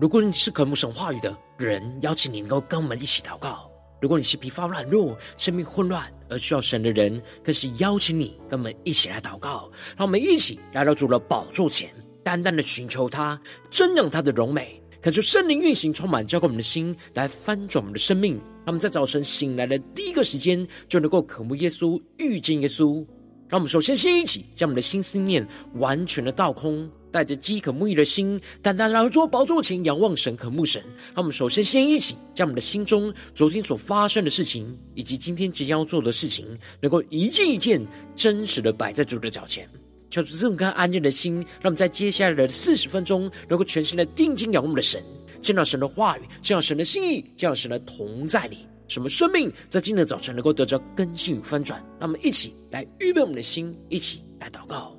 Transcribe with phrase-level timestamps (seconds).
[0.00, 3.68] 如果你是渴慕神话语的人，邀请你能够跟我们一起祷告；
[4.00, 9.68] 如果你是疲乏软弱、生命混乱而需要神的人，更是邀请你跟我们一起来祷告。
[9.96, 11.90] 让我们一起来到主的宝座前，
[12.22, 13.40] 单单的寻求他，
[13.72, 18.36] 瞻仰他的荣美，恳求圣灵运行，充满浇灌我们的心，来翻转我们的生命。
[18.36, 23.04] 让我们在早晨醒来的第一个时间，就能够渴慕耶稣、遇见耶稣。
[23.48, 25.44] 让我们首先先一起将我们的心思念
[25.74, 26.88] 完全的倒空。
[27.10, 30.82] 带着饥渴沐浴的心，单单来到宝座前仰望神、渴慕神。
[31.14, 36.46] 让我们首先先一起将我们的心中昨天所发生的事情，以及今天即将要做的事情，
[36.80, 37.84] 能够一件一件
[38.14, 39.68] 真实的摆在主的脚前，
[40.10, 45.02] 求主赐我们安静的心，让我们在接下来的四十分钟，能够全心的定睛仰望我们的神，
[45.40, 51.82] 见到神的话语，见到神的心意，见到神的同在里，什么生命在今天的早晨能够得着更新与翻转。
[51.98, 54.97] 让我们一起来预备我们的心，一起来祷告。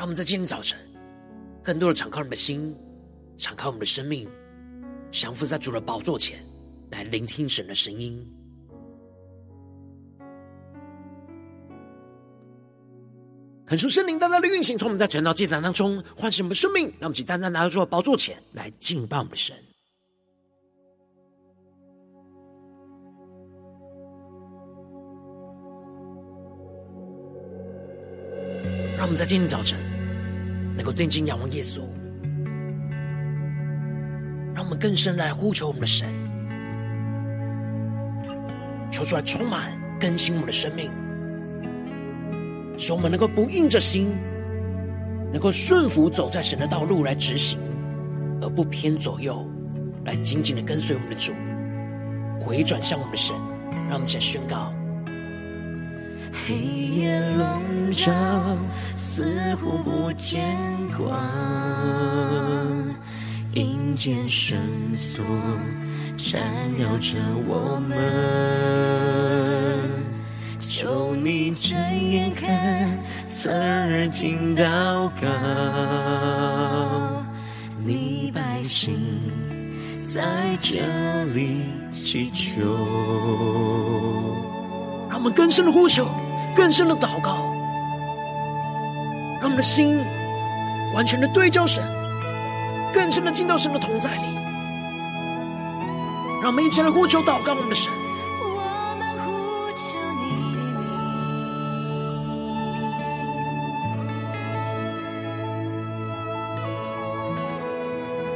[0.00, 0.78] 让我们在今天早晨，
[1.62, 2.74] 更多的敞开我们的心，
[3.36, 4.26] 敞开我们的生命，
[5.12, 6.42] 降服在主的宝座前，
[6.90, 8.26] 来聆听神的声音。
[13.66, 19.54] 恳求圣灵大大的运行，从我们在晨祷祭坛当中唤醒我们的生命，让我们去单单来到主的宝座前来敬拜我们的神。
[28.96, 29.78] 让我们在今天早晨
[30.80, 31.82] 能够定睛仰望耶稣，
[34.54, 36.08] 让我们更深来呼求我们的神，
[38.90, 40.90] 求出来充满更新我们的生命，
[42.78, 44.08] 使我们能够不硬着心，
[45.30, 47.58] 能够顺服走在神的道路来执行，
[48.40, 49.46] 而不偏左右，
[50.06, 51.34] 来紧紧的跟随我们的主，
[52.40, 53.36] 回转向我们的神，
[53.86, 54.72] 让我们一起宣告。
[56.32, 58.12] 黑夜笼罩，
[58.96, 60.56] 似乎不见
[60.96, 61.14] 光；
[63.52, 64.58] 阴间绳
[64.96, 65.24] 索
[66.16, 66.40] 缠
[66.78, 67.98] 绕着我们。
[70.60, 71.76] 求你睁
[72.10, 72.98] 眼看，
[73.34, 75.26] 侧耳听祷告，
[77.84, 78.94] 你百姓
[80.04, 80.78] 在这
[81.34, 82.62] 里祈求。
[85.10, 86.06] 让我们更深的呼求，
[86.54, 87.36] 更深的祷告，
[89.40, 90.04] 让我们的心
[90.94, 91.82] 完全的对焦神，
[92.92, 94.38] 更深的进到神的同在里。
[96.42, 97.92] 让我们一起来呼求祷告我们的神。
[98.40, 99.30] 我们呼
[99.76, 100.84] 求你的名，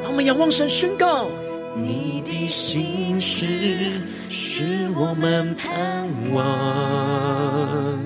[0.02, 1.28] 让我们仰望神，宣告。
[1.76, 7.98] 你的心事是我们盼望，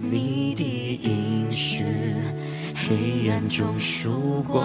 [0.00, 1.84] 你的应许
[2.74, 4.64] 黑暗中曙光，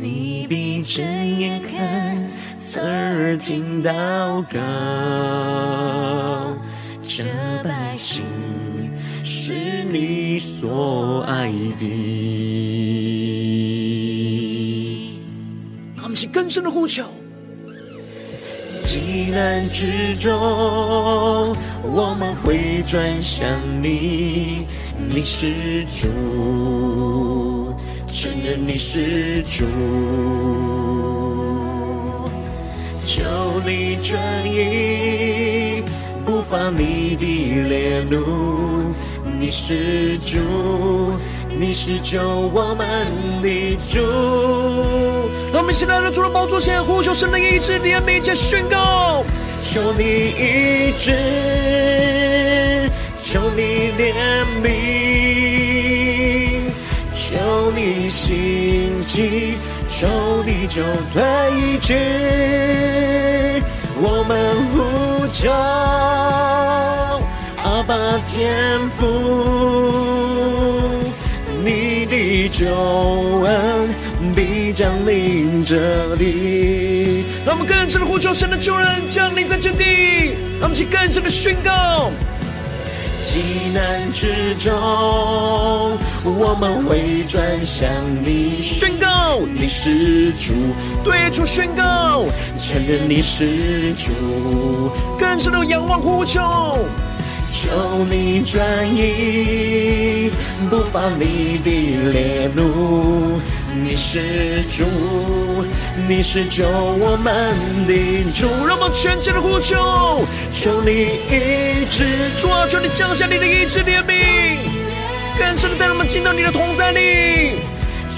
[0.00, 2.16] 你闭着眼看，
[2.58, 4.58] 侧耳听祷告，
[7.02, 7.24] 这
[7.62, 8.24] 百姓
[9.22, 12.77] 是你所爱的。
[16.32, 17.04] 更深的呼求，
[18.84, 20.32] 极难之中，
[21.82, 23.48] 我们会转向
[23.82, 24.66] 你，
[25.08, 26.08] 你是主，
[28.06, 29.64] 承认你是主，
[33.04, 33.22] 求
[33.64, 35.82] 你转移，
[36.24, 37.24] 不发你的
[37.68, 38.92] 烈怒，
[39.38, 40.38] 你是主，
[41.60, 43.04] 你是救我们
[43.42, 43.98] 的主。
[45.52, 49.24] 让我们现在来到主的宝座前，呼求神的医治，你的面前宣告：
[49.60, 51.10] 求你医治，
[53.20, 54.14] 求你怜
[54.62, 54.70] 悯，
[57.12, 59.58] 求你兴起，
[59.88, 60.06] 求
[60.46, 61.20] 你就退
[61.80, 61.96] 去。
[64.00, 65.50] 我们呼求
[67.64, 67.96] 阿爸
[68.28, 69.06] 天父，
[72.18, 72.66] 你的救
[73.44, 73.94] 恩。
[74.34, 82.10] 必降临这里，让我们更深的呼求神的救恩降临在这地，让我们一起更深的宣告。
[83.24, 83.40] 极
[83.72, 84.72] 难之中，
[86.24, 87.88] 我们会转向
[88.24, 90.54] 你，宣告你是主，
[91.04, 92.24] 对主宣告，
[92.56, 96.40] 承认你是主，更深的仰望呼求。
[97.60, 97.68] 求
[98.08, 98.62] 你转
[98.96, 100.30] 移
[100.70, 103.40] 不发你的烈怒。
[103.82, 104.84] 你是主，
[106.08, 107.52] 你是救我们
[107.84, 108.46] 的主。
[108.64, 112.04] 让我们全心的呼求，求你医治，
[112.36, 114.58] 主啊，求你降下你的医治怜悯，
[115.36, 117.56] 更深的带我们进到你的同在里。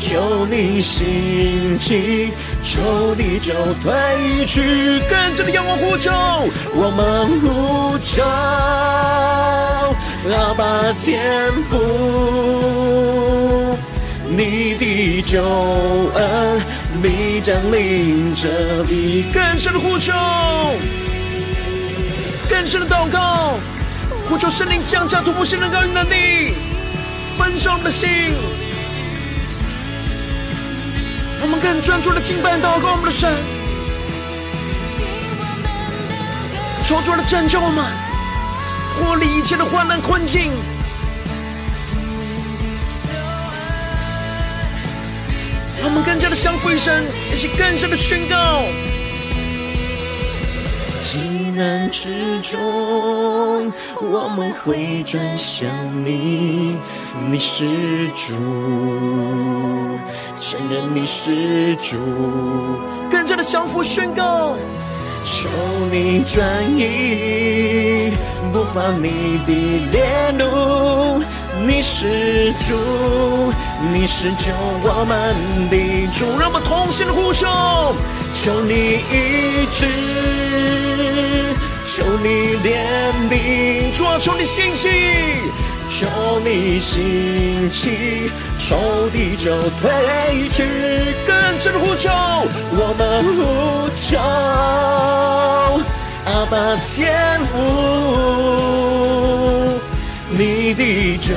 [0.01, 2.33] 求你兴起，
[2.63, 3.53] 求你就
[3.83, 6.11] 退去，更深的仰望呼求，
[6.75, 8.25] 我们呼求，
[10.33, 11.79] 阿爸天父。
[14.27, 15.45] 你的救
[16.15, 16.63] 恩
[17.03, 20.15] 必将临这地，更深的呼求，
[22.49, 23.59] 更深的祷告，
[24.31, 26.55] 呼求圣灵降下突破性的高能力，
[27.37, 28.09] 焚烧我们的心，
[31.43, 33.33] 我们更专注的敬拜祷告我们的神，
[36.85, 37.85] 求主来拯救我们，
[38.95, 40.53] 脱离一切的患难困境。
[45.81, 48.65] 让我们更加的降服于神，一起更深的宣告。
[51.51, 55.69] 难之中，我们会转向
[56.05, 56.77] 你，
[57.31, 58.35] 你是主，
[60.37, 61.99] 承认你是主，
[63.11, 64.57] 跟着的降服宣告。
[65.23, 65.51] 求
[65.91, 66.43] 你转
[66.79, 68.11] 移，
[68.53, 69.53] 不放你的
[69.93, 71.23] 烈怒。
[71.67, 73.53] 你是主，
[73.93, 74.53] 你是救
[74.83, 75.35] 我们
[75.69, 77.47] 的主，让我们同心的呼求，
[78.33, 79.87] 求你医治，
[81.85, 84.89] 求你怜悯，主啊，求你兴起，
[85.89, 86.07] 求
[86.43, 90.65] 你兴起，仇敌就退去，
[91.27, 92.11] 更深的呼求，
[92.73, 94.19] 我们呼求，
[96.25, 97.59] 阿爸天父。
[100.33, 101.35] 你的救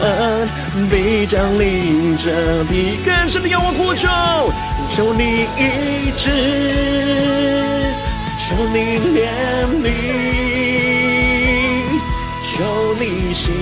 [0.00, 0.48] 恩
[0.90, 4.08] 必将临这地，更深的仰望呼求，
[4.88, 6.30] 求你医治，
[8.38, 9.28] 求你怜
[9.82, 9.84] 悯，
[12.42, 13.52] 求你兴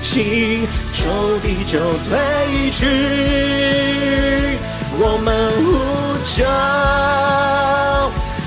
[0.00, 2.86] 起，仇敌就退去。
[4.98, 5.32] 我们
[5.64, 5.64] 呼
[6.24, 6.44] 求，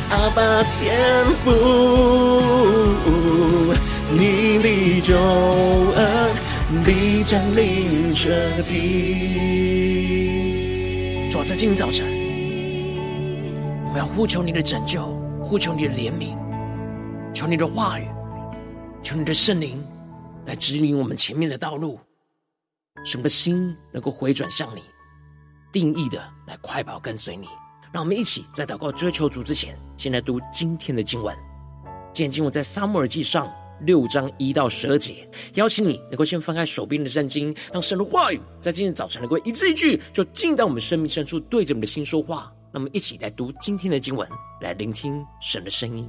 [0.10, 0.42] 阿爸
[0.74, 0.76] 天
[1.44, 1.46] 父。
[4.10, 6.34] 你的救恩
[6.86, 9.28] 必将临这地。
[11.30, 12.08] 主，在今天早晨，
[13.94, 15.08] 我要呼求你的拯救，
[15.44, 16.38] 呼求你的怜悯，
[17.34, 18.08] 求你的话语，
[19.04, 19.84] 求你的圣灵
[20.46, 22.00] 来指引我们前面的道路，
[23.04, 24.84] 什么的心能够回转向你，
[25.70, 26.18] 定义的
[26.48, 27.50] 来快跑跟随你。
[27.92, 31.36] 让我们一起在祷告追求主之前，先来读今天的经文。
[32.14, 33.54] 今天经文在撒母耳记上。
[33.82, 42.52] 六章一到十二节，邀请你能够先翻开手边的圣经，让神的话语在今天早晨能够一字一句，就进到我们生命深处，对着我们的心说话。
[42.72, 44.28] 那么，一起来读今天的经文，
[44.62, 46.08] 来聆听神的声音。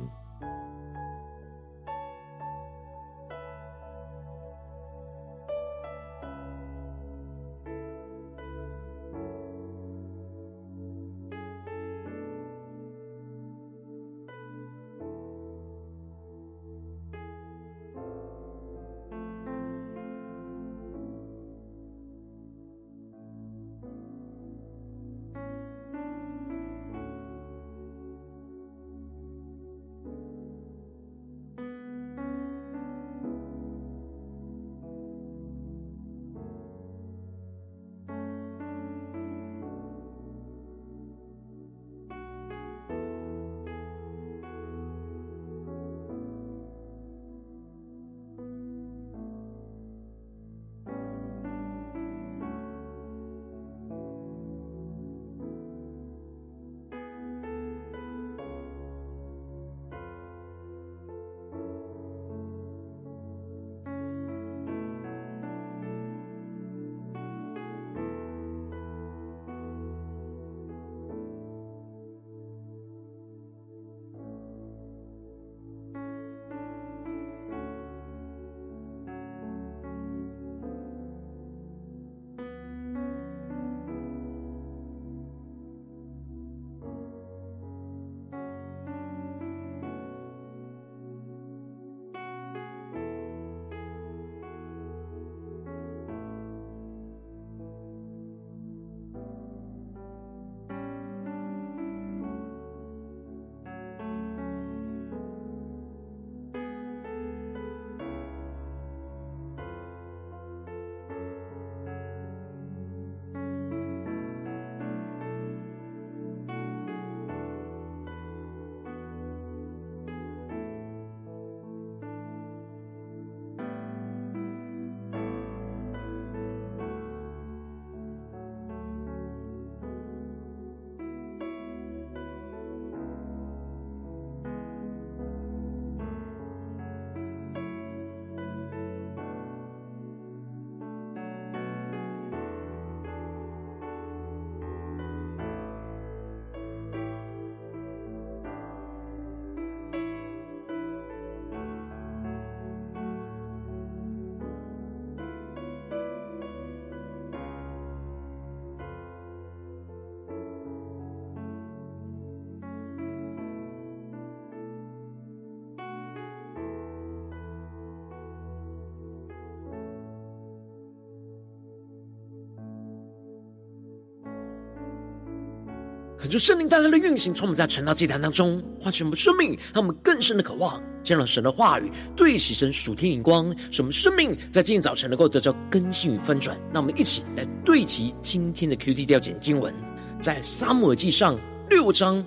[176.19, 186.59] 恳求圣灵带来的运行，从我们在晨祷祭坛当中唤醒我们生命，让我们更深的渴望，见到神的话语，对齐神属天眼光，使我们生命在今天早晨能够得到更新与翻转。
[186.75, 189.73] 让我们一起来对齐今天的 QT 调简经文，
[190.21, 191.39] 在撒母耳记上
[191.71, 192.25] 六章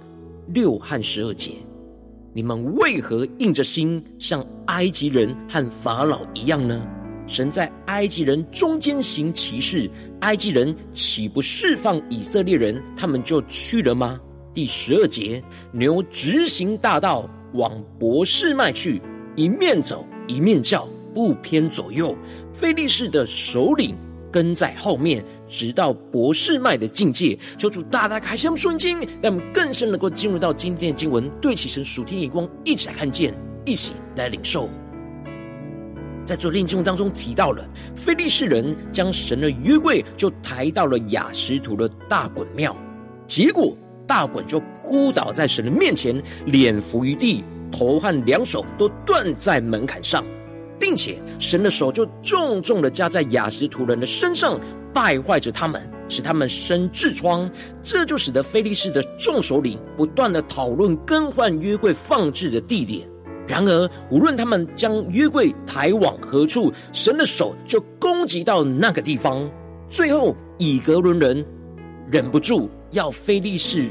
[0.53, 1.55] 六和十二节：
[2.33, 6.81] 你们为何硬着心，像埃及人和法老一样呢？
[7.31, 14.19] 神在埃及人中间行奇事，埃及人岂不释放以色列人，他们就去了吗？
[14.53, 19.01] 第十二节，牛直行大道往博士麦去，
[19.37, 20.85] 一面走一面叫，
[21.15, 22.13] 不偏左右。
[22.51, 23.95] 非利士的首领
[24.29, 27.39] 跟在后面，直到博士麦的境界。
[27.57, 33.33] 求主大大开箱顺经，让我们更深能够进入到今天的经文，对齐神属天眼光，一起来看见，
[33.63, 34.69] 一起来领受。
[36.31, 37.61] 在昨天经文当中提到了，
[37.93, 42.73] 菲利士人将神的约柜就抬到了雅实图的大衮庙，
[43.27, 43.75] 结果
[44.07, 50.23] 大衮就扑倒在神的面前，脸伏于地，头和两手都断在门槛上，
[50.79, 54.57] 并且神的手就重重的加在雅实图人的身上，
[54.93, 57.51] 败坏着他们，使他们生痔疮。
[57.83, 63.05] 这就使得菲利士的众首领不断的讨论更换约柜放置的地点。
[63.51, 69.51] 然而，无论他们将约柜抬往何处，神的手就攻击到那个地方。
[69.89, 71.45] 最后，以革伦人
[72.09, 73.89] 忍不住要非利士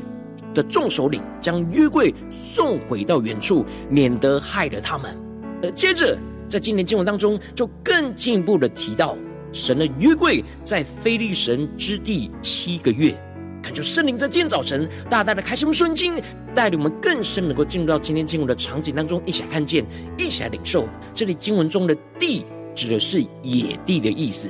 [0.54, 5.14] 的众首领将约柜送回到原处，免得害了他们。
[5.62, 6.16] 而接着，
[6.48, 9.14] 在今年经文当中，就更进一步的提到，
[9.52, 13.14] 神的约柜在非利神之地七个月。
[13.62, 16.20] 恳求圣灵在今天早晨大大的开启顺经，
[16.54, 19.84] 带领我们更深能够进入到今天经文的场景当中，一起来看见，
[20.18, 20.88] 一起来领受。
[21.12, 24.48] 这里经文中的地指的是野地的意思。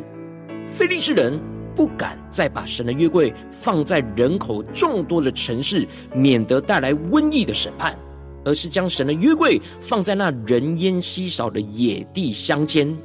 [0.66, 1.40] 非利士人
[1.74, 7.98] 不敢再把神的约柜放在人口众多的城市，免得带来瘟疫的审判，
[8.44, 12.96] 而是将神的约柜放在那人烟稀少的野地乡间。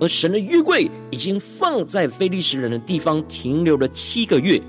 [0.00, 4.60] 而神的约柜已经放在非利士人的地方停留了七个月。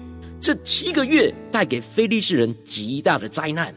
[0.46, 3.74] 这七个月带给非利士人极大的灾难。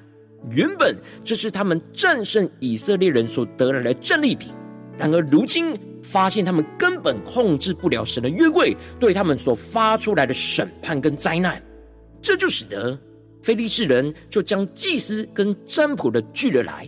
[0.50, 0.94] 原本
[1.24, 4.52] 这是他们战胜以色列人所得来的战利品，
[4.98, 11.58] 然而如今发现他们根本控制不了神的约柜，对他们所发出来的审判跟灾难，
[12.20, 13.00] 这就使得
[13.42, 16.86] 非利士人就将祭司跟占卜的聚了来。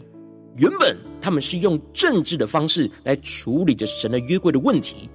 [0.59, 5.09] 原本他们是用政治的方式来处理着神的约柜的问题，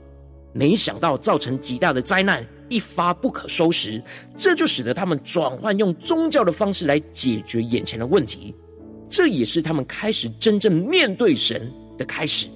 [0.54, 2.44] 没想到造成极大的灾难。
[2.70, 4.02] 一发不可收拾，
[4.38, 8.54] 这就使得他们转换用宗教的方式来解决眼前的问题。
[9.10, 12.48] 这也是他们开始真正面对神的开始。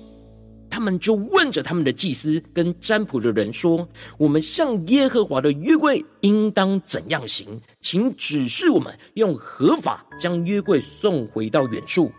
[0.72, 3.88] 他们就问着他们的祭司跟占卜的人说
[4.20, 7.60] ：“我们向耶和华的约柜应当怎样行？
[7.82, 12.12] 请指示我们用合法将约柜送回到远处。”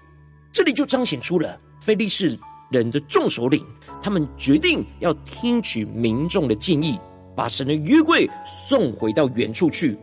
[0.53, 2.37] 这里就彰显出了非利士
[2.73, 3.65] 人的众首领，
[4.03, 6.99] 他们决定要听取民众的建议。
[7.41, 9.97] 把神的约柜送回到原处去，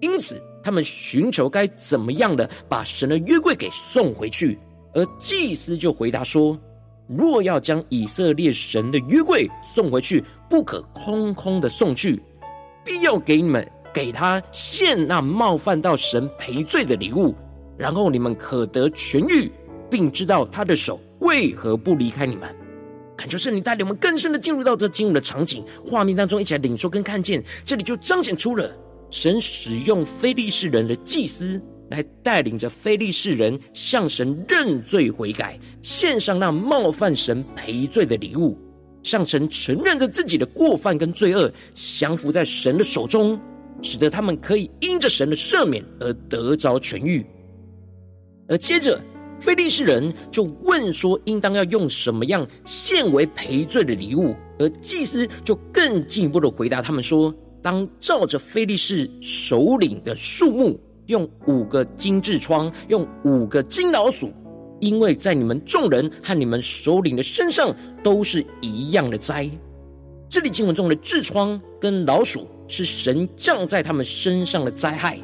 [0.00, 4.58] 因此他们寻求该怎么样的把神的约柜给送回去。
[4.92, 6.58] 而祭司就回答说
[7.06, 12.20] ：“若要将以色列神的约柜送回去，不可空空的送去，
[12.84, 17.32] 必要给你们给他献那冒犯到神赔罪的礼物，
[17.78, 19.48] 然后你们可得痊愈，
[19.88, 22.52] 并知道他的手为何不离开你们。”
[23.20, 27.44] 恳求圣灵带领我们更深的进入到这经文的场景画面当中，一起来领受跟看见。
[27.66, 28.74] 这里就彰显出了
[29.10, 31.60] 神使用非利士人的祭司
[31.90, 38.56] 来带领着非利士人向神认罪悔改，献上那冒犯神赔罪的礼物，
[39.02, 43.38] 向神承认着自己的过犯跟罪恶，降服在神的手中，
[43.82, 47.22] 使得他们可以因着神的赦免而得着痊愈。
[48.48, 48.98] 而接着。
[49.40, 64.30] 非利士人就问说：“应当要用什么样献为赔罪的礼物？”而祭司就更进一步的回答他们说：“当照着非利士首领的数目，用五个金痔疮，用五个金老鼠，
[64.78, 69.50] 因为在你们众人和你们首领的身上都是一样的灾。”
[70.28, 75.18] 这里经文中的痔疮跟老鼠是神降在他们身上的灾害。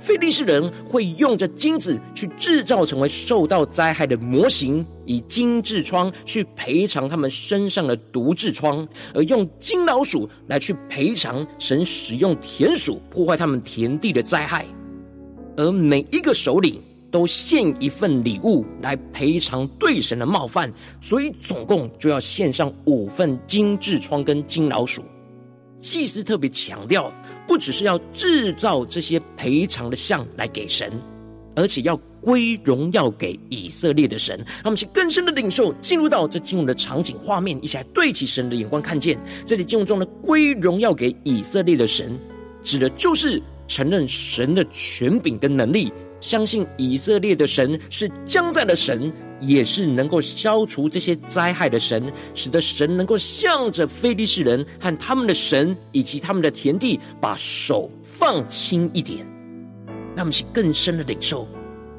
[0.00, 14.66] 非利士人会用着金子去制造成为受到灾害的模型，以金痔疮去赔偿他们身上的毒痔疮，而用金老鼠来去赔偿神使用田鼠破坏他们田地的灾害。
[15.56, 16.80] 而每一个首领
[17.10, 25.02] 都献一份礼物来赔偿对神的冒犯，所以总共就要献上五份金痔疮跟金老鼠。
[25.78, 27.12] 祭司特别强调。
[27.50, 30.88] 不只是要制造这些赔偿的像来给神，
[31.56, 34.38] 而且要归荣耀给以色列的神。
[34.38, 42.16] 让我们去更深的领受，进入到这经文的场景画面，一起来对齐神的眼光，看见这里经文中的归荣耀给以色列的神，
[42.62, 49.12] 指的就是承认神的权柄跟能力，相信以色列的神是将在的神。
[49.40, 59.26] 也是能够消除这些灾害的神，使得神能够向着非利士人和他们的神以及他们的田地，把手放轻一点。
[60.14, 61.48] 那么，请更深的领受，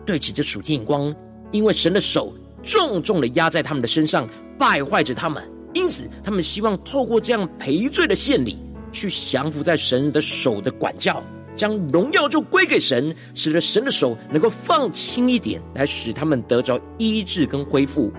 [0.06, 1.14] 对齐这属天眼光，
[1.52, 8.58] 因为神的手重重的压在他们的身上，败坏着他们，因此他们希望透过这样赔罪的献礼，
[8.92, 11.24] 去降服在神的手的管教。
[11.56, 18.12] 将荣耀就归给神，使得神的手能够放轻一点，来使他们得着医治跟恢复。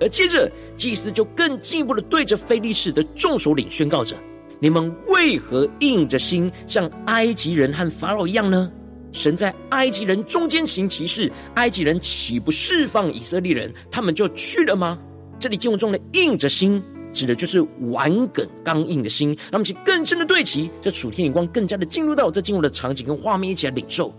[0.00, 4.16] 而接着，祭司就更进一步的对着非利士的众首领宣告着
[4.58, 8.70] ：“你们为何硬着心，像埃及人和法老一样呢？
[9.12, 14.98] 神在埃及人中间行奇事，埃及人岂不释放以色列人，他们就去了吗？”
[15.38, 16.82] 这里经文中的硬着心。
[17.12, 24.12] 指的就是顽梗刚硬的心，让我们去更深的对齐，这属天眼光更加的进入到这进入的场景跟画面一起来领受。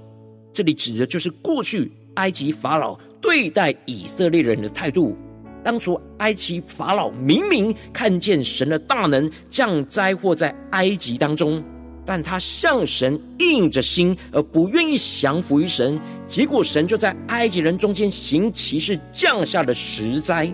[0.51, 5.17] 这里指的就是过去埃及法老对待以色列人的态度。
[5.63, 11.63] 当初埃及法老明明看见神的大能降灾祸在埃及当中，
[12.05, 20.53] 但他向神硬着心，而不愿意降服于神，结果神就在埃及人中间行奇事，降下了十灾。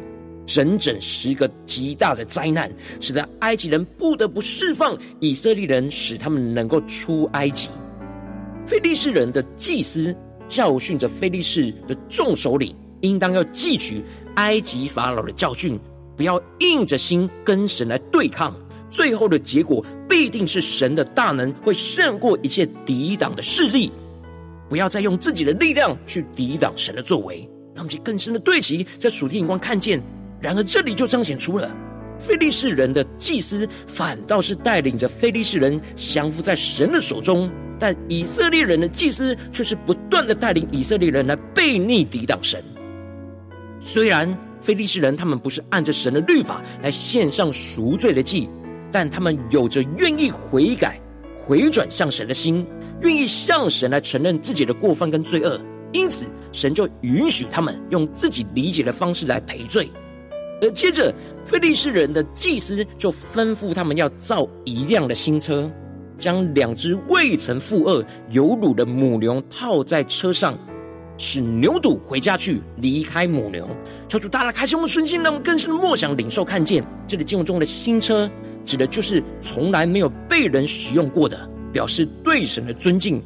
[0.49, 7.69] 整整十个极大的灾难，使得埃及人不得不释放以色列人，使他们能够出埃及。
[8.65, 10.15] 非利士人的祭司
[10.47, 14.01] 教训着非利士的众首领，应当要记取
[14.37, 15.79] 埃及法老的教训，
[16.17, 18.51] 不要硬着心跟神来对抗。
[18.89, 23.91] 最后的结果必定是神的大能会胜过一切抵挡的势力。
[24.67, 27.47] 不要再用自己的力量去抵挡神的作为。
[27.75, 30.01] 让我们更深的对齐，在属天眼光看见。
[30.41, 31.69] 然而，这里就彰显出了
[32.17, 42.63] 非利士人的祭司反倒是带领着非利士人降服在神的手中，但以色列人的祭司却是不断的带领以色列人来背逆抵挡神。
[43.79, 48.49] 虽然非利士人他们不是按着神的律法来献上赎罪的祭，
[48.91, 50.99] 但他们有着愿意悔改、
[51.33, 52.65] 回转向神的心，
[53.01, 55.59] 愿意向神来承认自己的过犯跟罪恶，
[55.93, 59.89] 因此神就允许他们用自己理解的方式来赔罪。
[60.61, 61.13] 而接着，
[61.45, 65.71] 非利士人的祭司就吩咐他们要造一辆的新车，
[66.17, 70.57] 将两只未曾负轭、有乳的母牛套在车上，
[71.17, 73.67] 使牛犊回家去，离开母牛。
[74.09, 76.83] 求主大大开心我们的心，让我们更深的默想、领受、看见。
[77.07, 78.29] 这里经文中的新车，
[78.65, 83.21] 指的就是从来没有被人使用过的，表示对神的尊敬。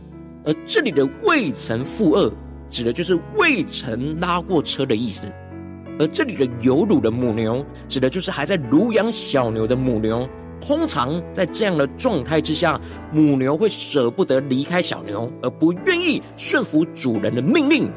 [0.46, 2.32] 而这里的未曾负轭，
[2.70, 5.26] 指的就是未曾拉过车的意思。
[6.00, 10.28] 而这里的有乳的母牛，指的就是还在乳养小牛的母牛。
[10.60, 12.80] 通常在这样的状态之下，
[13.12, 17.92] 母牛会舍不得离开小牛，而不愿意顺服主人的命令。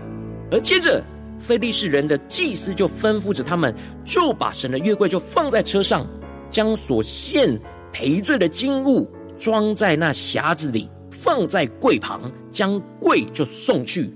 [0.51, 1.03] 而接着，
[1.39, 3.73] 非利士人的祭司就吩咐着他们，
[4.05, 6.07] 就把神的月柜就放在车上，
[6.51, 7.59] 将所献
[7.93, 14.13] 赔罪的金物装在那匣子里，放在柜旁，将柜就送去。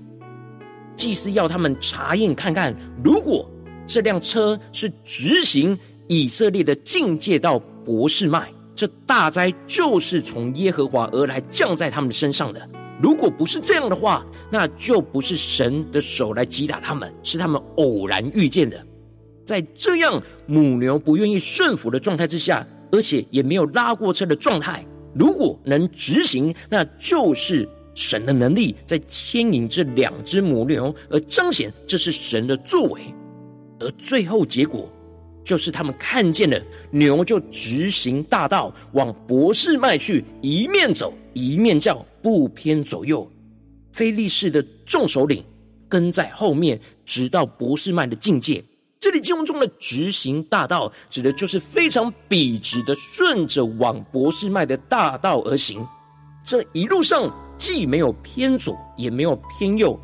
[0.97, 3.49] 祭司要他们查验看看，如果
[3.91, 5.77] 这辆车是直行
[6.07, 12.69] 以色列的境界到博士麦，这大灾就是从耶和华而来降在他们身上的。
[13.01, 18.81] 如果不是这样的话，那就不是神的手来击打他们，是他们偶然遇见的。
[19.45, 33.01] 在这样母牛不愿意顺服的状态之下，而且也没有拉过车的状态，如果能执行，那就是神的能力在牵引这两只母牛，而彰显这是神的作为。
[33.81, 34.87] 而最后结果，
[35.43, 36.57] 就是他们看见了
[36.91, 43.29] 牛就直行大道往博士麦去，一面走一面叫，不偏左右。
[43.91, 45.43] 非利士的众首领
[45.89, 48.63] 跟在后面，直到博士麦的境界。
[48.99, 55.85] 这里经文中的直行大道，指的就是非常笔直的顺着往博士麦的大道而行。
[56.45, 59.99] 这一路上既没有偏左，也没有偏右。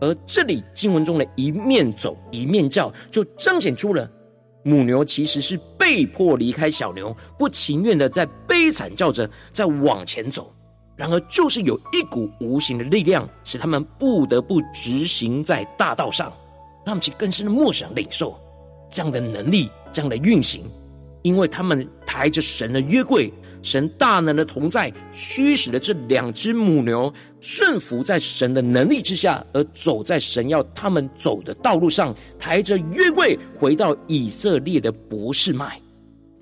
[0.00, 4.10] 而这里经文中的一面走一面叫，就彰显出了
[4.64, 10.52] 母牛其实是被迫离开小牛，不情愿的在悲惨叫着在往前走。
[10.96, 16.32] 然而，就是有一股无形的力量，使他们不得不直行在大道上，
[16.86, 18.38] 让其更深的默想领受
[18.90, 20.64] 这样的能力，这样的运行，
[21.22, 35.80] 因为他们抬着神的约柜，神大能的同在，驱使了这两只母牛顺服在神的能力之下，而走在神要他们走的道路上，抬着约柜回到以色列的伯士麦。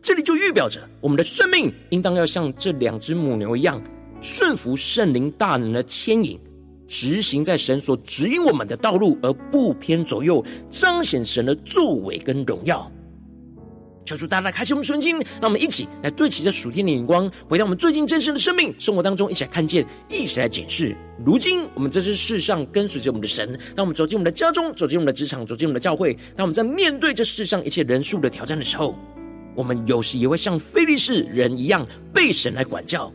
[0.02, 3.82] 这里就预表着我们的生命应当要像这两只母牛一样，
[4.20, 6.38] 顺服圣灵大能的牵引，
[6.86, 12.90] 执行在神所指引我们的道路，而不偏左右，彰显神的作为跟荣耀。
[14.04, 20.96] 求主大大开启我们的心，让我们一起来对齐这属天的眼光，回到我们最近真实的生命生活当中，一起来看见，一起来检视。
[21.24, 28.98] 如今我们在这世上跟随着我们的神，当我们走进我们的家中，走进我们的职场，走进我们的教会，当我们在面对这世上一切人数的挑战的时候。
[29.56, 33.12] 我们有时也会像非利士人一样被神来管教，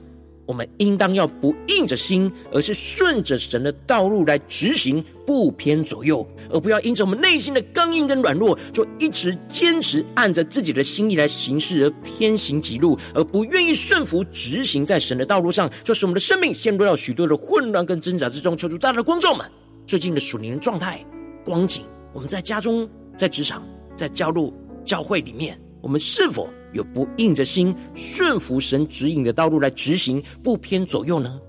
[0.49, 18.57] 我们应当要不硬着心，而是顺着神的道路来执行，不偏左右，而不要因着我们内心的刚硬跟软弱，就一直坚持按着自己的心意来行事而偏行己路，而不愿意顺服执行在神的道路上，就使我们的生命陷入到许多的混乱跟挣扎之中。
[18.57, 19.45] 求主大家的光照们，
[19.85, 21.05] 最近的属灵状态
[21.45, 23.61] 光景，我们在家中、在职场、
[23.95, 24.51] 在教路、
[24.83, 25.61] 教会里面。
[25.81, 31.39] 我们是否有不硬着心顺服神指引的道路来执行，不偏左右呢？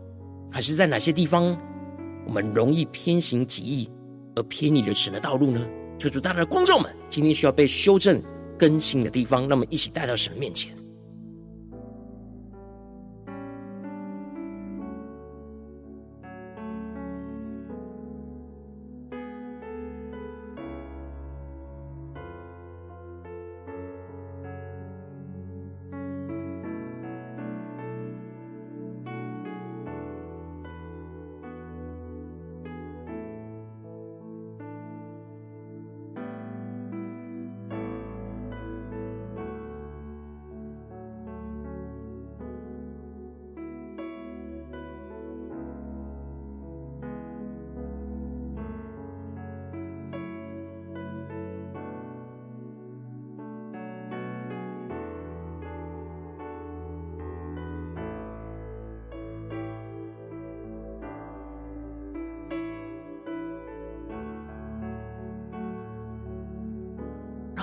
[0.51, 1.57] 还是在哪些地方
[2.27, 3.91] 我们容易偏行己意，
[4.35, 5.67] 而偏离了神的道路呢？
[5.99, 8.23] 求主大大的光照们，今天需要被修正
[8.59, 10.73] 更新的地方，让我们一起带到神面前。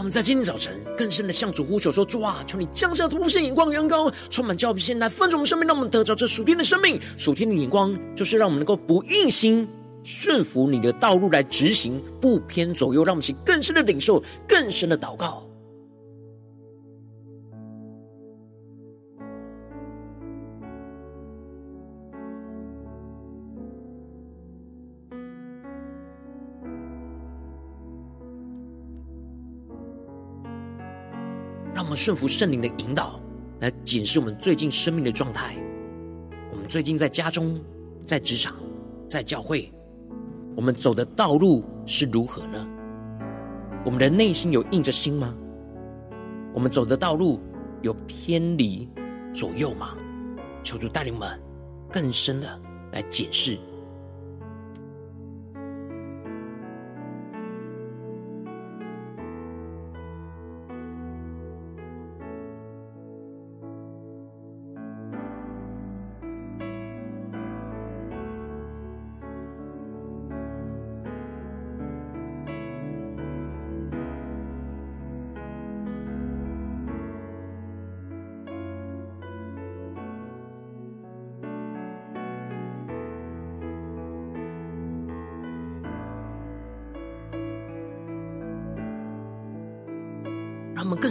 [0.10, 7.00] 在今天早晨更深的向主呼求说：主啊，求你降下突破性眼光，阳光充满教皮，现来分盛我们生命，让我们得着这属天的生命。
[7.18, 9.68] 属天的眼光就是让我们能够不硬心
[10.04, 13.04] 顺服你的道路来执行，不偏左右。
[13.04, 15.47] 让我们去更深的领受，更深的祷告。
[31.78, 33.22] 让我们顺服圣灵的引导，
[33.60, 35.56] 来检视我们最近生命的状态。
[36.50, 37.62] 我们最近在家中、
[38.04, 38.56] 在职场、
[39.08, 39.72] 在教会，
[40.56, 42.68] 我们走的道路是如何呢？
[43.86, 45.36] 我们的内心有硬着心吗？
[46.52, 47.40] 我们走的道路
[47.84, 48.90] 有偏离
[49.32, 49.96] 左右吗？
[50.64, 51.40] 求主带领我们
[51.92, 52.60] 更深的
[52.92, 53.56] 来检视。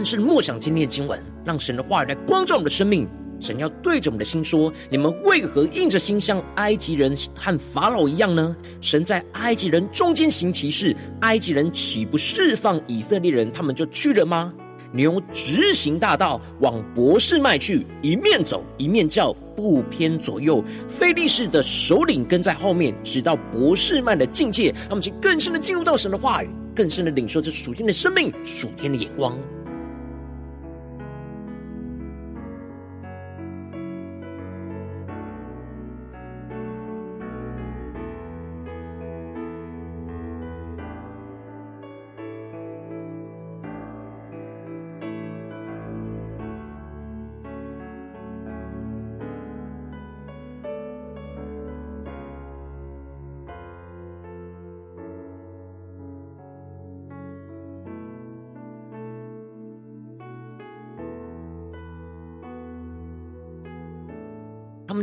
[0.07, 3.05] 是默想今天的经文，让神的话语来光照我们的生命。
[3.41, 8.55] 神要对着我们的心说：你们为何硬着心像埃及人和法老一样呢？
[8.79, 14.53] 神在埃及人中间行奇事，埃及人岂不释放以色列人，他们就去了吗？
[14.93, 20.63] 牛直行大道往伯士麦去，一面走一面叫，不偏左右。
[20.87, 24.69] 非利士的首领跟在后面，直到伯士麦的境界。
[24.69, 29.37] 让我们请更深的进入到神的话语，更深的领受这属天的生命、属天的眼光。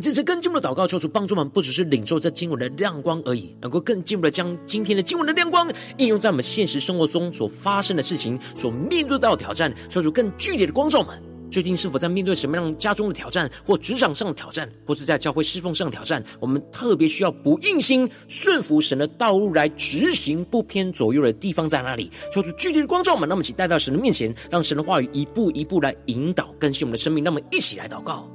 [0.04, 11.18] 这次更进一步的祷告，求主帮助我们，不只是领受这经文的亮光而已，能够更进一步的将今天的经文的亮光应用在我们现实生活中所发生的事情、所面对到的挑战，求主更具体的光照们。
[11.50, 16.22] 最近是否在面对什么样家中的挑战，或职场上的挑战，或是在教会侍奉上的挑战？
[16.38, 22.10] 我们特别需要不硬心顺服神的道路来执行，不偏左右的地方在哪里？
[22.30, 27.24] 求主具体的光照我们，那么请带到神的面前，让神的话语一步一步来引导更新我们的生命。
[27.24, 28.28] 那么一起来祷告。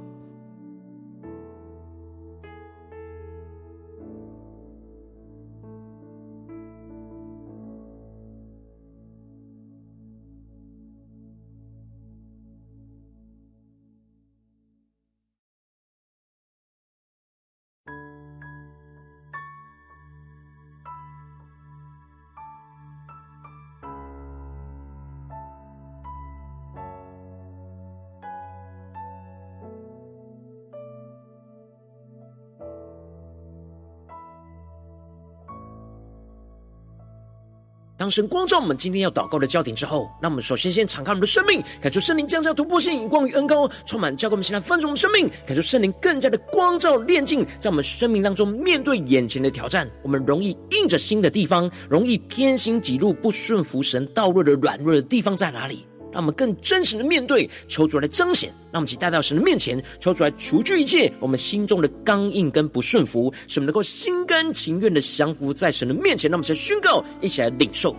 [38.00, 55.86] 当神光照我们今天要祷告的焦点之后，那我们首先先敞开我们的生命，感受圣灵降下突破性眼光与恩膏，充满教给我们现在分盛我们生命，感受圣灵更加的光照炼净，在我们生命当中面对眼前的挑战，我们容易硬着心的地方，容易偏心己路，不顺服神道路的软弱的地方在哪里？
[56.12, 58.50] 让我们更真实的面对，求主来彰显。
[58.72, 66.30] 让我们一起带到神的面前，求主来除去一切我们心中的刚硬跟不顺服，使我们能够心甘情愿的降服在神的面前。
[66.30, 67.96] 让我们先宣告，一起来领受。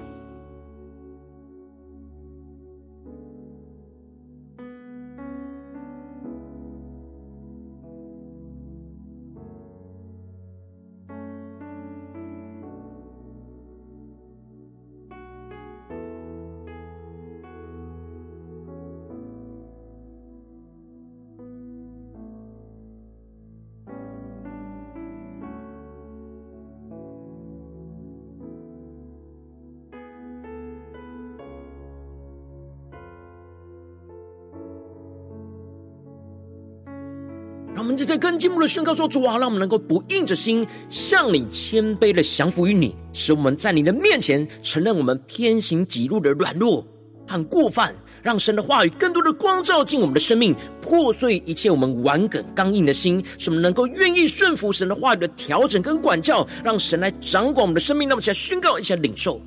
[37.82, 46.86] 我们就在更进一步的宣告说：“主啊，让我们能够不硬着心，向你谦卑的降服于你，使我们在你的面前承认我们偏行己路的软弱
[47.28, 47.92] 和过犯，
[48.22, 58.08] 让神的话语更多的光照进我们的生命，破碎一切我们顽梗刚硬的心，使我们能够愿意顺服神的话语的调整跟管教，让神来掌管我们的生命。
[58.08, 59.42] 那么，现在宣告一下领受。”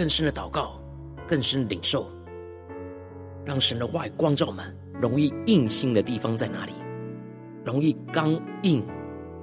[0.00, 0.80] 更深的祷告，
[1.28, 2.08] 更深的领受，
[3.44, 4.74] 让神的话语光照我们。
[4.98, 6.72] 容易硬心的地方在哪里？
[7.66, 8.32] 容易刚
[8.62, 8.82] 硬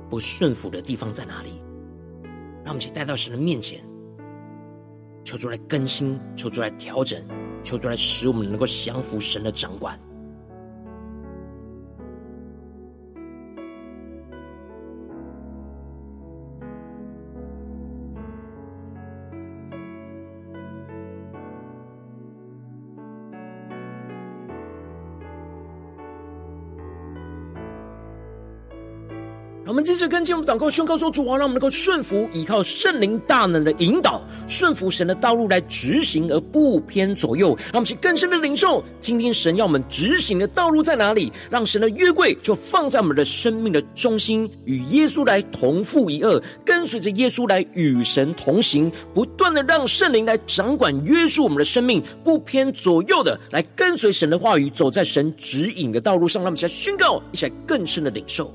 [0.10, 1.62] 不顺服的地方在哪里？
[2.66, 3.84] 让我们一起带到神的面前，
[5.24, 7.24] 求主来更新，求主来调整，
[7.64, 10.00] 求主来使我们能够降服神的掌管。
[29.68, 37.50] 我们接着跟进我们祷告宣告说：主啊，让我们能够顺服，依靠圣灵大能的引导，顺服神的道路来执行，而不偏左右。
[37.66, 41.30] 让我们去更深的领受，今天神要我们执行的道路在哪里？
[41.50, 56.42] 让神的约柜就放在我们的生命的中心，与耶稣来同负一轭，跟随着耶稣来与神同行，不断的让圣灵来掌管约束我们的生命，不偏左右的来跟随神的话语，走在神指引的道路上。
[56.42, 58.50] 让我们一起来宣告，一起来更深的领受。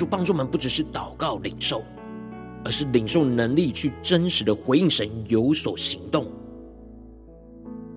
[0.00, 1.84] 主帮助们，不只是祷告领受，
[2.64, 6.26] 而是领受能力去真实的回应神，有所行动。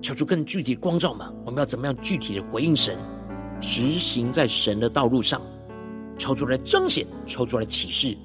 [0.02, 2.98] 求主更具体的光照嘛，我们要怎么样具体的回应神，
[3.62, 5.42] 执行在神的道路上？
[6.18, 8.18] 求主来彰显，求主来启示，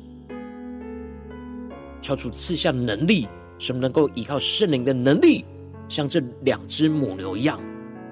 [2.01, 3.29] 求主赐下能力，
[3.61, 5.45] 什么能够依靠圣灵的能力，
[5.89, 7.61] 像这两只母牛一样，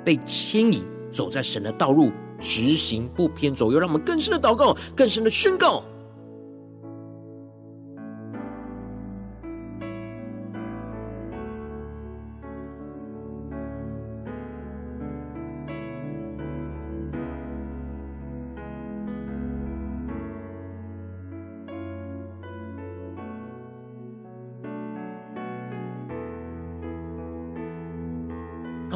[0.04, 2.12] 被牵引走在神的道路。
[2.38, 5.82] 执行不偏左右，让我们更深的祷告，更深的宣告。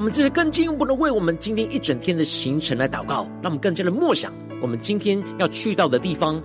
[0.01, 6.43] 我们这些更进一步的为我们今天一整天的行程来祷告，让我们更加的默想我们今天要去到的地方。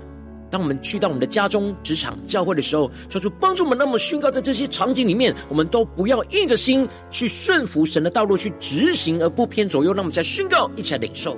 [0.52, 9.94] 当我们去到我们的家中、职场、教会的时候，求主帮助我们，让我们宣告在这些场景里面，我们都不要硬着心去顺服神的道路去执行，而不偏左右。
[9.94, 11.38] 让我们在宣告，一起来领受。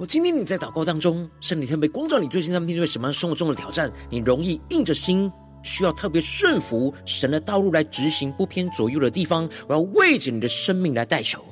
[0.00, 3.92] 我今天你在祷告当中，圣灵特别光照你，最近在面对什么生活中的挑战？
[4.08, 5.30] 你容易硬着心，
[5.62, 9.46] 需要特别顺服神的道路来执行，不偏左右的地方。
[9.68, 11.44] 我要为着你的生命来代求。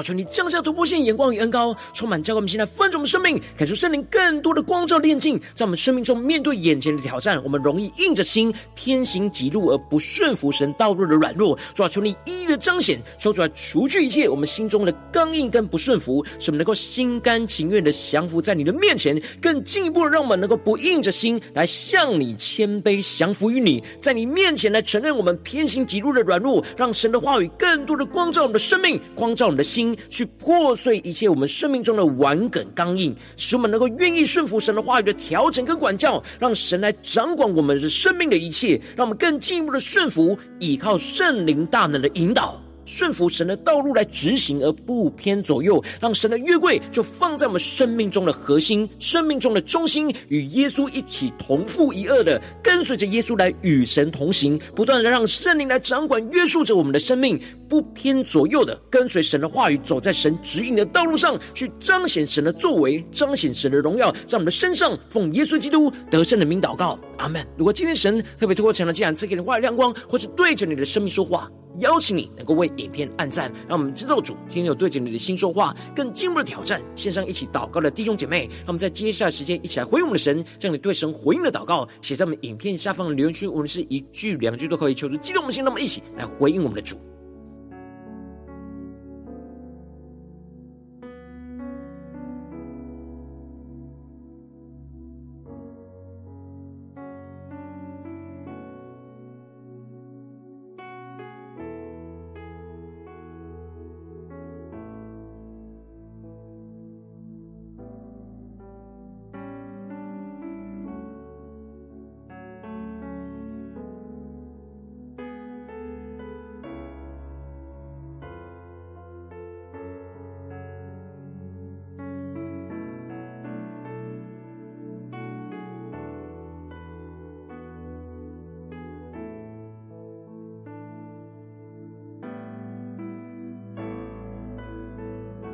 [0.00, 11.58] 求你降下突破性眼光与恩膏，充满教会，我们现在分盛我们生命，感受圣灵更多的光照炼净，在我们生命中面对眼前的挑战，我们容易硬着心偏行己路而不顺服神道路的软弱。
[11.74, 29.81] 抓住，你一一的彰显，说出来除去一切我们心中的刚硬跟不顺服，使我们能够心甘情愿的降服在你的面前，更进一步的让我们能够不硬着心来向你谦卑降服于你，在你面前来承认我们偏行己路的软弱，让神的话语更多的光照我们的生命，光照我们的心。
[30.08, 42.60] 去破碎一切我们生命中的顽梗刚硬，使我们能够愿意顺服神的话语的调整跟管教，让神来掌管我们的生命的一切，让我们更进一步的顺服，依靠圣灵大能的引导。
[42.84, 57.40] 顺服神的道路来执行，而不偏左右，让神的约柜就放在我们生命中的核心、生命中的中心，与耶稣一起同负一轭的，跟随着耶稣来与神同行，不断的让圣灵来掌管、约束着我们的生命，
[57.72, 67.42] 不偏左右的跟随神的话语，走在神指引的道路上，去彰显神的作为，彰显神的荣耀，在我们的身上，奉耶稣基督得胜的名祷告，阿门。
[67.56, 71.50] 如果今天神特别透过这样的，既然赐给你话语亮光，或是对着你的生命说话。
[71.78, 76.78] 邀请你能够为影片按赞，让我们知道主今天有对着你的心说话，更进一步的挑战。
[76.94, 86.98] 线上一起祷告的弟兄姐妹，让我们在接下来时间一起来回应我们的神，将你对神回应的祷告写在我们影片下方的留言区，无论是一句两句都可以，求助激动我们心，让我们一起来回应我们的主。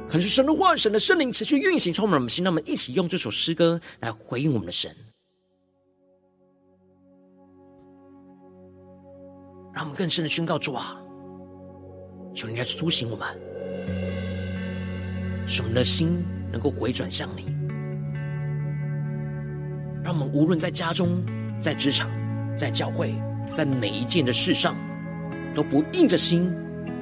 [0.09, 2.43] 可是神的话，神的圣灵持续运行，充满我们心。
[2.43, 4.91] 让我们一起用这首诗歌来回应我们的神，
[9.75, 10.97] 让我们更深的宣告主啊，
[12.35, 13.29] 求你来苏醒我们，
[15.47, 17.45] 使我们的心能够回转向你。
[20.03, 21.23] 让我们无论在家中、
[21.61, 22.11] 在职场、
[22.57, 23.15] 在教会，
[23.53, 24.75] 在每一件的事上，
[25.55, 26.51] 都不硬着心。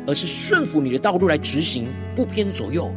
[0.09, 2.91] 而是顺服你的道路来执行，不偏左右。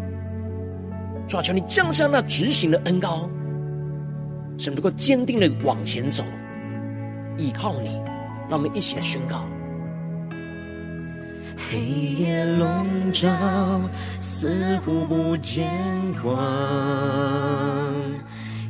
[1.28, 3.30] 主啊，求你降下那执行的恩膏，
[4.58, 6.24] 使能够坚定的往前走，
[7.38, 8.02] 依靠你。
[8.50, 9.44] 让我们一起来宣告。
[11.70, 13.30] 黑夜笼罩，
[14.20, 15.68] 似乎不见
[16.20, 16.42] 光，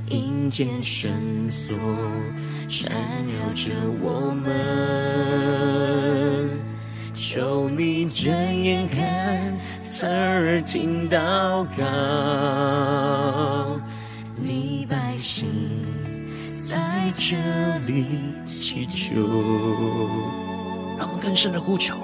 [0.10, 1.10] 阴间绳
[1.50, 1.78] 索
[2.68, 3.72] 缠绕着
[4.02, 4.50] 我们，
[7.14, 8.30] 求你睁
[8.62, 9.58] 眼看，
[10.00, 11.18] 侧耳听祷
[11.78, 11.84] 告，
[14.38, 15.50] 你百姓
[16.58, 17.36] 在这
[17.86, 18.06] 里
[18.48, 19.14] 祈求，
[20.98, 21.98] 让我们更深的呼求。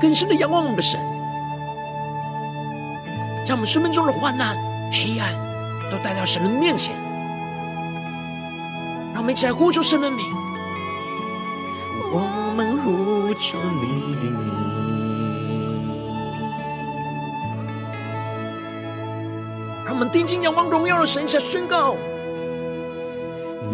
[0.00, 0.98] 更深的仰望我们的神，
[3.44, 4.56] 将我们生命中的患难、
[4.90, 5.30] 黑暗
[5.90, 6.96] 都带到神的面前，
[9.12, 10.24] 让我们一起来呼求神的名。
[12.10, 14.83] 我们呼求你的名，
[19.94, 21.94] 我们定睛仰望荣耀的神，下宣告：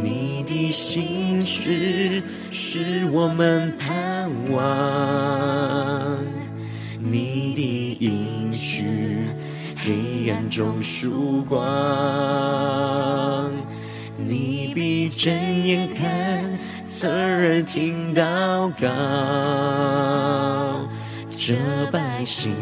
[0.02, 6.18] 你的心事是我们盼望。
[6.98, 8.84] 你的应许，
[9.78, 11.58] 黑暗中曙光。
[14.18, 16.44] 你闭着眼看，
[16.86, 18.86] 侧耳听祷告。
[21.30, 21.54] 这
[21.90, 22.52] 百姓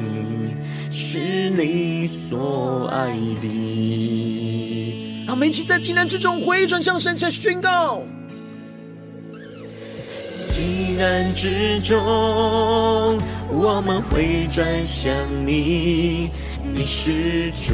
[1.11, 3.07] 是你所爱
[3.41, 5.25] 的。
[5.27, 8.03] 让我们一起在急难之中回转向神，下宣告。
[10.51, 11.97] 急难之中，
[13.49, 15.11] 我们回转向
[15.47, 16.31] 你，
[16.75, 17.73] 你是主，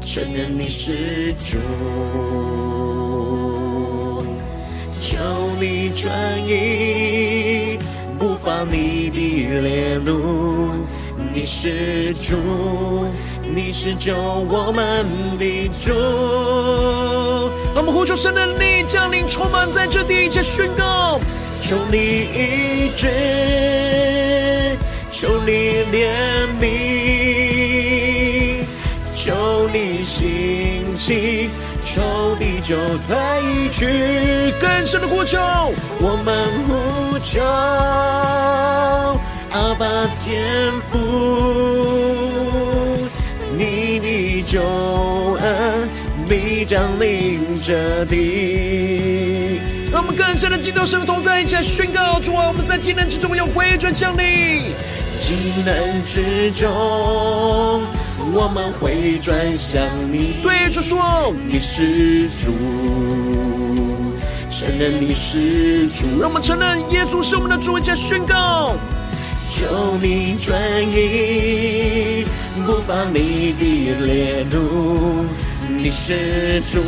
[0.00, 1.58] 承认你是主，
[4.98, 5.18] 求
[5.60, 7.78] 你转移
[8.18, 10.55] 不放你的烈怒，
[11.46, 13.06] 是主，
[13.40, 15.06] 你是救我们
[15.38, 15.92] 的主。
[17.72, 21.20] 让我们呼求神的力，降临充满在这地，一起宣告：
[21.60, 23.06] 求你医治，
[25.08, 26.64] 求你怜悯，
[29.14, 31.48] 求你兴起，
[31.80, 32.76] 求地久
[33.06, 34.52] 退去。
[34.60, 35.38] 更深的呼求，
[36.00, 37.40] 我们呼求
[39.56, 39.86] 阿爸
[40.22, 40.98] 天父，
[43.56, 44.60] 你的救
[45.40, 45.88] 恩。
[46.28, 49.60] 必降临这地，
[49.92, 52.76] 让我们更深的敬拜神的同在，一起来宣告：主啊，我们在。
[52.76, 54.74] 艰难之中要回转向你。
[55.20, 56.68] 艰难之中，
[58.34, 59.80] 我们回转向
[60.12, 60.34] 你。
[60.42, 62.52] 对主说，你是主，
[64.50, 66.20] 承认你是主。
[66.20, 68.74] 让我们承认耶稣是我们的主，一起宣告：
[69.48, 72.24] 求你转移，
[72.66, 75.26] 不发你的烈怒。
[75.68, 76.80] 你是主，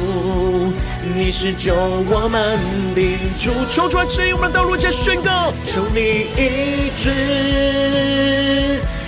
[1.15, 2.59] 你是救我们
[2.95, 3.03] 的
[3.39, 7.11] 主，求主来指引我们的道路，加宣告，求你医治，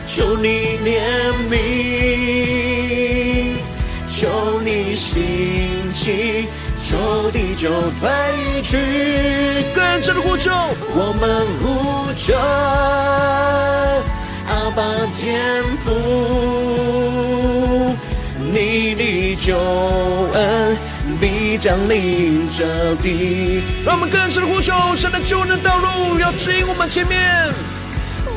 [0.06, 1.00] 求你怜
[1.50, 1.54] 悯，
[4.08, 6.46] 求你兴起，
[6.76, 7.68] 求地就
[8.00, 8.78] 退去。
[10.00, 10.50] 更深的呼求，
[10.94, 12.34] 我们呼求
[14.48, 14.82] 阿爸
[15.14, 15.92] 天父。
[18.50, 19.58] 你的救
[20.32, 20.74] 恩
[21.20, 27.52] 必降临这地，让我们更深的呼求神的救恩的道路，要指引我们前面。
[28.24, 28.30] 我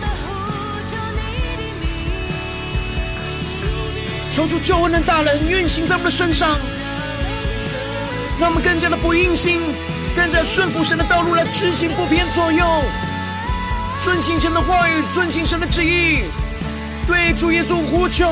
[0.00, 0.30] 们呼
[0.88, 1.48] 求你的
[1.82, 1.92] 名，
[4.32, 6.58] 求主救恩的大能运行在我们的身上，
[8.40, 9.60] 让我们更加的不硬心，
[10.20, 12.62] 更加顺服神的道路来执行，不偏左右，
[14.02, 16.24] 遵行神的话语，遵行神的旨意，
[17.06, 18.30] 对主耶稣呼求。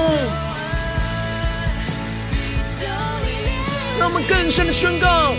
[3.99, 5.33] 让我们更深的宣告：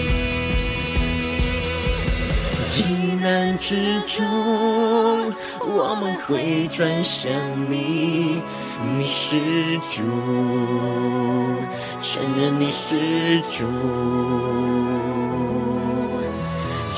[2.72, 2.84] 急
[3.22, 7.32] 难之中，我们回转向
[7.70, 8.41] 你，
[8.97, 9.38] 你是
[9.88, 10.02] 主，
[12.02, 13.68] 承认你是主，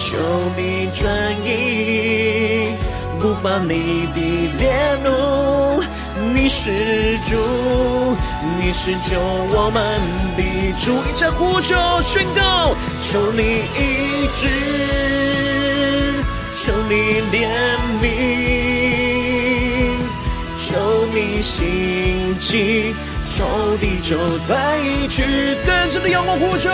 [0.04, 0.18] 求
[0.58, 1.06] 你转
[1.46, 2.74] 移，
[3.20, 4.20] 不发你的
[4.58, 4.64] 烈
[5.04, 5.08] 怒。
[6.34, 7.38] 你是主，
[8.60, 10.02] 你是救我们
[10.36, 10.42] 的
[10.84, 13.42] 主，一起呼求宣告，求你
[13.78, 14.48] 医治，
[16.56, 16.94] 求你
[17.32, 17.48] 怜
[18.02, 18.04] 悯，
[20.58, 22.36] 求你兴
[23.32, 25.56] 起，求地久退去。
[25.66, 26.70] 更深的仰望呼求，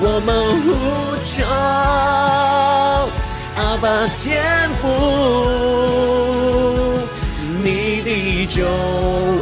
[0.00, 0.74] 我们呼
[1.24, 1.44] 求
[3.56, 4.82] 阿爸天父。
[7.62, 8.66] 你的救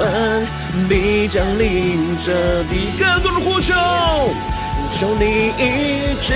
[0.01, 0.47] 恩
[0.89, 2.73] 必将临这地。
[2.99, 3.75] 更多的呼求，
[4.91, 6.35] 求你医治，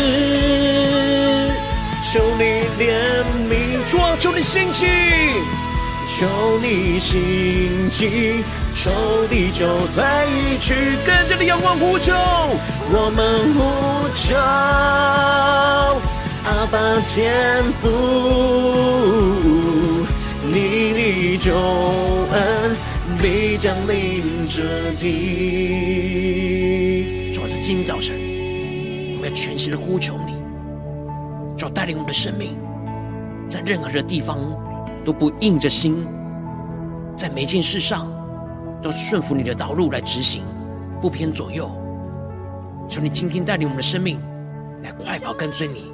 [2.02, 2.42] 求你
[2.78, 3.52] 怜悯，
[3.86, 4.86] 主啊，求你兴起，
[6.18, 6.26] 求
[6.62, 8.42] 你兴起，
[8.72, 8.90] 仇
[9.28, 10.96] 敌就退去。
[11.04, 12.14] 更加的仰望呼求，
[12.88, 13.60] 我们呼
[14.14, 14.34] 求，
[16.46, 17.90] 阿爸天父，
[20.42, 21.52] 你的救
[22.32, 22.74] 恩
[23.20, 24.62] 必将临这
[24.98, 25.04] 地。
[27.30, 28.16] 主要是今天早晨，
[29.16, 30.32] 我们要全心的呼求你，
[31.58, 32.56] 主要带领我们的生命，
[33.50, 34.38] 在任何的地方
[35.06, 36.04] 都不硬着心，
[37.16, 38.12] 在每件事上
[38.82, 40.42] 都顺服你的道路来执行，
[41.00, 41.70] 不偏左右。
[42.88, 44.20] 求你今天带领我们的生命
[44.82, 45.92] 来快跑跟随你，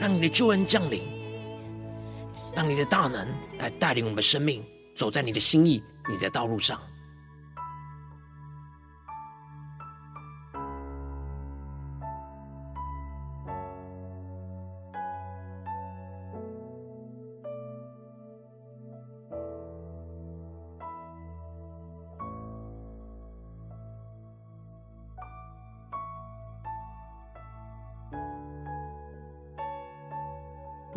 [0.00, 1.02] 让你的救恩降临，
[2.54, 3.26] 让你的大能
[3.58, 4.64] 来带领我们的生命
[4.94, 6.80] 走在你的心意、你的道路上。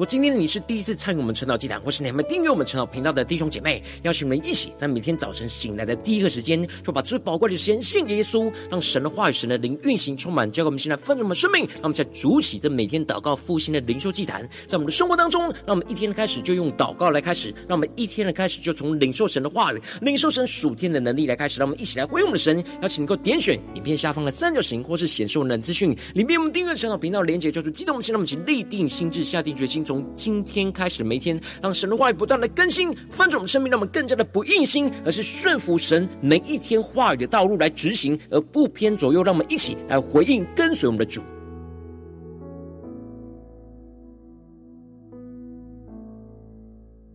[0.02, 11.68] 果今天你是第一次参与我们晨祷祭坛，或是你还没订阅我们晨祷频道的弟兄姐妹，邀请我们一起在每天早晨醒来的第一个时间，就把最宝贵的时间献给耶稣，让神的话语、神的灵运行充满，交给我们现在丰盛的生命。
[11.74, 21.60] 让我们在主起这每天祷告复兴的灵修祭坛，在我们的生活当中，让我们一天的开始就用祷告来开始，让我们一天的开始就从领受神的话语、领受神属天的能力来开始。
[21.60, 28.12] 让我们一起来回应我们的神，邀请你能够点选影片下方的三角形，或是显示我们的资讯里面，我们订阅晨祷频道连结，叫做激动的心。
[28.12, 30.71] 让我们一起立定心志，下定决心，从今天。
[30.71, 39.21] 开始的每一天，让神的话语不断的更新翻转我们生命，让我们更加的不硬心，而是顺服神每一天话语的道路来执行，而不偏左右。
[39.21, 41.21] 让我们一起来回应跟随我们的主。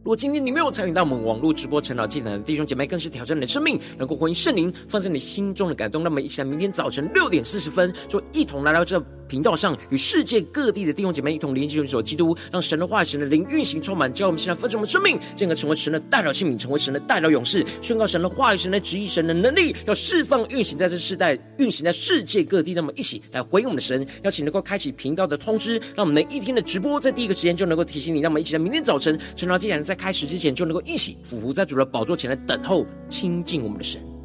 [0.05, 6.05] 如果今天你没有参与到我们网络直播晨祷祭坛的弟兄姐妹，更是挑战你的生命，能够回应圣灵放在你心中的感动。
[6.05, 22.75] 那么，一起来，明天早晨六点四十分，就一同来到这频道上，与世界各地的弟兄姐妹一同连接、所基督，让神的话语、神的灵运行充满，叫我们现在分盛我们生命，进而成为神的代表器皿，成为神的代表勇士，宣告神的话语、神的旨意、神的能力，要释放运行在这世代，运行在世界各地。
[22.75, 28.21] 那么，一起来回应我们的神，邀请能够开启频道的通知，让我们每一天的直播在第一个时间就能够提醒你。
[28.21, 34.16] 让我们一起在明天早晨晨祷祭坛在开始之前，就能够一起俯伏在主的宝座前来等候亲近我们的神。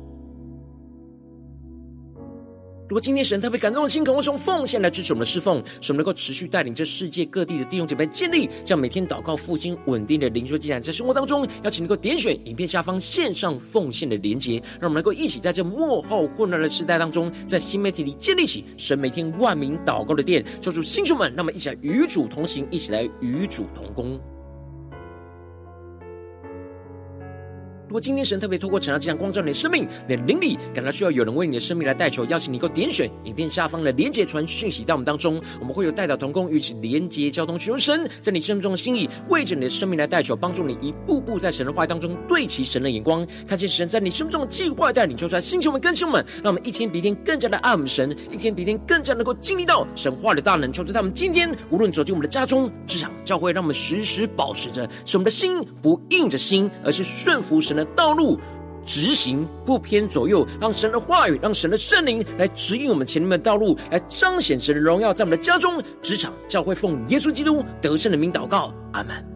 [2.91, 24.19] 如果今天神特别感动的心，渴望用奉献来支持我们的侍奉，使我们能够持续带领这世界各地的弟兄姐妹建立这样每天祷告复兴稳定的灵修祭坛，在生活当中，邀请能够点选影片下方线上奉献的连结，让我们能够一起在这幕后混乱的时代当中，在新媒体里建立起神每天万名祷告的殿，求主弟兄们，那么一起来与主同行，一起来与主同工。
[27.91, 58.39] 如果今天神特别透过晨祷祭坛光照你的生命，你的灵里感到需要有人为你的生命来代求，邀请你能够点选影片下方的连结传讯息到我们当中，我们会有代表同工与其连结交通，求神在你生命中的心意，为着你的生命来代求，帮助你一步步在神的话当中对齐神的眼光，看见神在你生命中的计划带领，求出来，星球们、更新们，让我们一天比一天更加的爱我们神，一天比一天更加能够经历到神话的大能，求出他们今天无论走进我们的家中、职场、教会，让我们时时保持着，使我们的心不硬着心，而是顺服神的的道路
[58.85, 69.30] 执行，不偏左右，让神的话语，让神的圣灵来指引我们前面的道路，来彰显神的荣耀，在我们的家中、职场、教会，奉耶稣基督得胜的名祷告，阿门。